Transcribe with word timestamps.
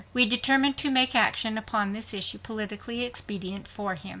We 0.13 0.25
determined 0.25 0.77
to 0.77 0.89
make 0.89 1.13
action 1.13 1.59
upon 1.59 1.91
this 1.91 2.11
issue 2.11 2.39
politically 2.39 3.03
expedient 3.05 3.67
for 3.67 3.93
him. 3.93 4.09